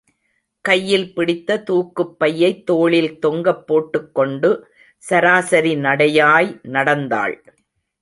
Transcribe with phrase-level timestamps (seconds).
[0.65, 4.67] கையில் பிடித்த தூக்குப் பையைத் தோளில் தொங்கப்போட்டுக் கொண்டு,
[4.97, 7.43] சராசரி நடையாய் நடந்தாள்.